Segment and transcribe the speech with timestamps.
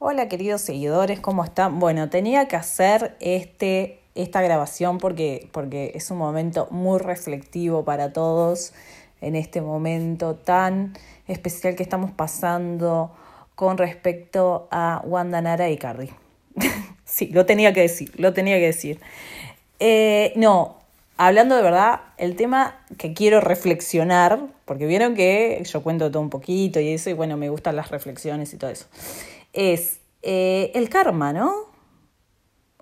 [0.00, 1.78] Hola queridos seguidores, ¿cómo están?
[1.78, 8.12] Bueno, tenía que hacer este, esta grabación porque, porque es un momento muy reflectivo para
[8.12, 8.72] todos
[9.20, 10.94] en este momento tan
[11.28, 13.12] especial que estamos pasando
[13.54, 16.10] con respecto a Wanda Nara y Cardi.
[17.04, 19.00] sí, lo tenía que decir, lo tenía que decir.
[19.78, 20.76] Eh, no,
[21.16, 26.30] hablando de verdad, el tema que quiero reflexionar, porque vieron que yo cuento todo un
[26.30, 28.86] poquito y eso, y bueno, me gustan las reflexiones y todo eso,
[29.54, 31.54] es eh, el karma, ¿no?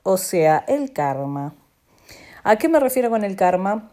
[0.03, 1.55] O sea, el karma.
[2.43, 3.93] ¿A qué me refiero con el karma?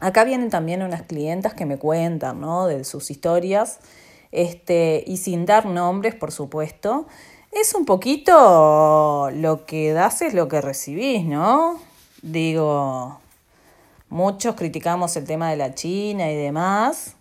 [0.00, 2.66] Acá vienen también unas clientas que me cuentan, ¿no?
[2.66, 3.78] De sus historias,
[4.32, 7.06] este, y sin dar nombres, por supuesto.
[7.52, 11.80] Es un poquito lo que das es lo que recibís, ¿no?
[12.22, 13.20] Digo,
[14.10, 17.14] Muchos criticamos el tema de la China y demás,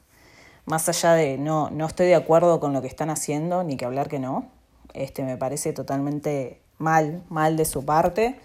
[0.65, 3.85] más allá de no, no estoy de acuerdo con lo que están haciendo, ni que
[3.85, 4.48] hablar que no.
[4.93, 8.40] Este me parece totalmente mal, mal de su parte.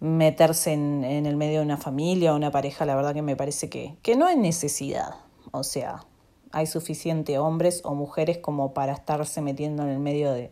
[0.00, 3.36] Meterse en, en el medio de una familia o una pareja, la verdad que me
[3.36, 5.16] parece que, que no hay necesidad.
[5.50, 6.04] O sea,
[6.52, 10.50] hay suficiente hombres o mujeres como para estarse metiendo en el medio de,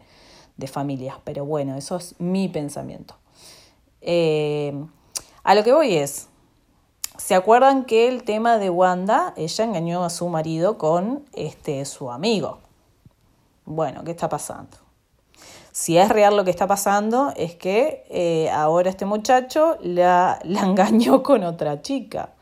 [0.57, 1.17] de familias.
[1.25, 3.17] Pero bueno, eso es mi pensamiento.
[4.01, 4.75] Eh,
[5.43, 6.29] a lo que voy es,
[7.19, 12.13] ¿Se acuerdan que el tema de Wanda, ella engañó a su marido con este, su
[12.13, 12.61] amigo?
[13.71, 14.79] Bueno, ¿qué está pasando?
[15.73, 20.63] Si es real lo que está pasando, es que eh, ahora este muchacho la, la
[20.63, 22.33] engañó con otra chica.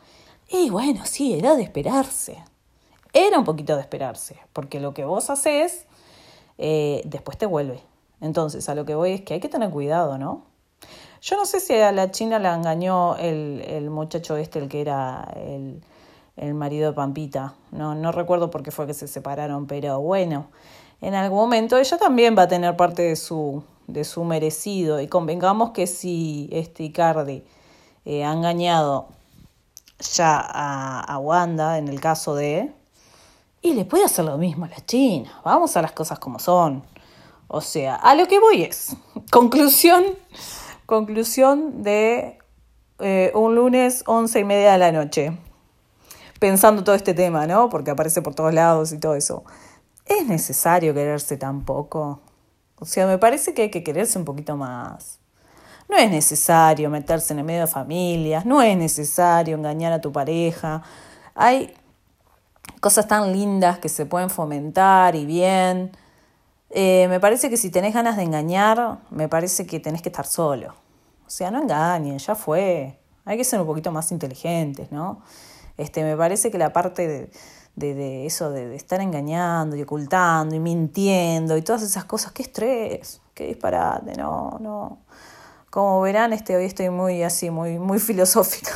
[0.48, 2.44] Y bueno, sí, era de esperarse.
[3.12, 5.86] Era un poquito de esperarse, porque lo que vos haces,
[6.58, 7.80] eh, después te vuelve.
[8.20, 10.44] Entonces, a lo que voy es que hay que tener cuidado, ¿no?
[11.22, 15.28] Yo no sé si a la China la engañó el, muchacho este, el que era
[15.34, 15.82] el,
[16.36, 17.54] el marido de Pampita.
[17.72, 20.46] No, no recuerdo por qué fue que se separaron, pero bueno,
[21.00, 25.00] en algún momento ella también va a tener parte de su, de su merecido.
[25.00, 27.44] Y convengamos que si este Icardi
[28.04, 29.08] eh, ha engañado
[30.14, 32.72] ya a, a Wanda, en el caso de...
[33.62, 35.40] Y le puede hacer lo mismo a la China.
[35.44, 36.84] Vamos a las cosas como son.
[37.48, 38.96] O sea, a lo que voy es,
[39.30, 40.04] conclusión,
[40.86, 42.38] Conclusión de
[43.00, 45.36] eh, un lunes once y media de la noche.
[46.38, 47.68] Pensando todo este tema, ¿no?
[47.68, 49.42] Porque aparece por todos lados y todo eso.
[50.06, 52.20] ¿Es necesario quererse tan poco?
[52.78, 55.18] O sea, me parece que hay que quererse un poquito más.
[55.88, 60.12] No es necesario meterse en el medio de familias, no es necesario engañar a tu
[60.12, 60.82] pareja.
[61.34, 61.74] Hay
[62.80, 65.90] cosas tan lindas que se pueden fomentar y bien.
[66.70, 70.26] Eh, me parece que si tenés ganas de engañar, me parece que tenés que estar
[70.26, 70.74] solo.
[71.26, 72.98] O sea, no engañen, ya fue.
[73.24, 75.22] Hay que ser un poquito más inteligentes, ¿no?
[75.76, 77.30] Este, me parece que la parte de,
[77.76, 82.32] de, de eso, de, de, estar engañando y ocultando y mintiendo y todas esas cosas,
[82.32, 84.98] qué estrés, qué disparate, no, no.
[85.70, 88.72] Como verán, este, hoy estoy muy así, muy, muy filosófica.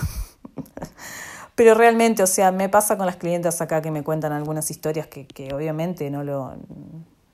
[1.54, 5.06] Pero realmente, o sea, me pasa con las clientes acá que me cuentan algunas historias
[5.06, 6.54] que, que obviamente no lo,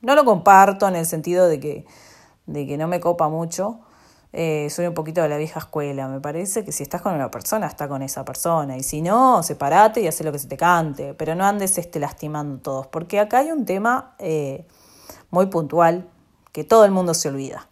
[0.01, 1.87] no lo comparto en el sentido de que,
[2.47, 3.81] de que no me copa mucho.
[4.33, 6.09] Eh, soy un poquito de la vieja escuela.
[6.09, 8.77] Me parece que si estás con una persona, está con esa persona.
[8.77, 11.15] Y si no, separate y haz lo que se te cante.
[11.15, 12.87] Pero no andes este, lastimando todos.
[12.89, 14.67] Porque acá hay un tema eh,
[15.31, 16.09] muy puntual
[16.53, 17.69] que todo el mundo se olvida.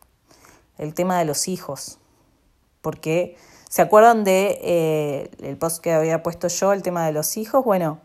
[0.78, 1.98] El tema de los hijos.
[2.80, 3.36] Porque,
[3.68, 7.64] ¿se acuerdan de eh, el post que había puesto yo, el tema de los hijos?
[7.64, 7.98] Bueno,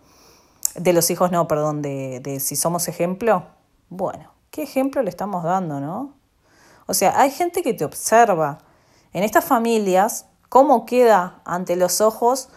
[0.75, 3.43] de los hijos no, perdón, de, de si somos ejemplo.
[3.89, 6.18] Bueno, ¿qué ejemplo le estamos dando, no?
[6.89, 8.57] O sea, hay gente que te observa.
[9.13, 12.49] En estas familias, ¿cómo queda ante los ojos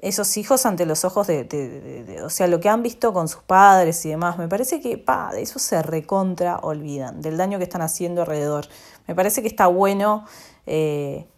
[0.00, 4.04] esos hijos ante los ojos de, o sea, lo que han visto con sus padres
[4.04, 4.36] y demás?
[4.36, 8.66] Me parece que, pa, de eso se recontra olvidan, del daño que están haciendo alrededor.
[9.06, 10.24] Me parece que está bueno,
[10.66, 11.28] eh,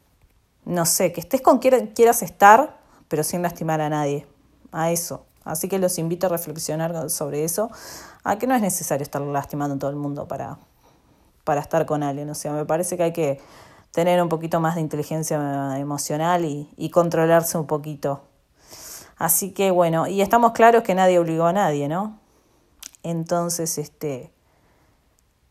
[0.65, 2.78] no sé, que estés con quien quieras estar,
[3.09, 4.27] pero sin lastimar a nadie.
[4.72, 5.27] A eso.
[5.45, 7.71] Así que los invito a reflexionar sobre eso
[8.25, 10.59] a que no es necesario estar lastimando a todo el mundo para,
[11.50, 12.30] para estar con alguien.
[12.30, 13.41] O sea, me parece que hay que
[13.91, 18.22] tener un poquito más de inteligencia emocional y, controlarse un poquito.
[19.16, 22.20] Así que bueno, y estamos claros que nadie obligó a nadie, ¿no?
[23.02, 24.30] Entonces, este,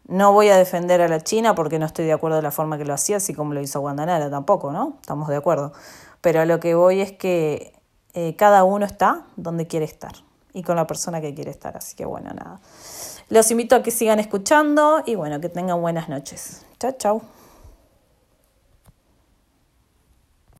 [0.07, 2.77] no voy a defender a la China porque no estoy de acuerdo de la forma
[2.77, 4.99] que lo hacía, así como lo hizo Guandanara tampoco, ¿no?
[5.01, 5.73] Estamos de acuerdo.
[6.21, 7.73] Pero a lo que voy es que
[8.13, 10.13] eh, cada uno está donde quiere estar
[10.53, 11.75] y con la persona que quiere estar.
[11.77, 12.59] Así que bueno, nada.
[13.29, 16.65] Los invito a que sigan escuchando y bueno, que tengan buenas noches.
[16.79, 17.21] Chao, chao.